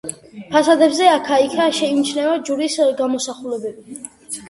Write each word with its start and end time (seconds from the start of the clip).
ფასადებზე 0.55 1.09
აქა-იქ 1.11 1.55
შეიმჩნევა 1.81 2.35
ჯვრის 2.51 2.81
გამოსახულებები. 3.07 4.05